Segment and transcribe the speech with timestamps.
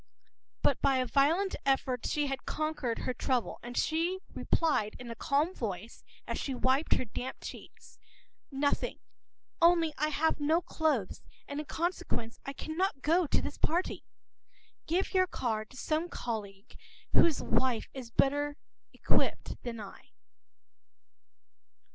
[0.63, 5.15] ”But by a violent effort she had conquered her trouble, and she replied in a
[5.15, 7.99] calm voice as she wiped her damp cheeks:—
[8.49, 8.97] “Nothing.
[9.61, 14.03] Only I have no clothes, and in consequence I cannot go to this party.
[14.87, 16.75] Give your card to some colleague
[17.13, 18.57] whose wife has a better
[18.95, 20.13] outfit than I.